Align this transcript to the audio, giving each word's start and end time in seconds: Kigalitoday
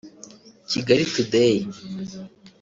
Kigalitoday 0.69 1.57